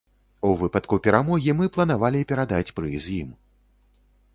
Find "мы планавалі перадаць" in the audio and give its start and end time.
1.61-2.67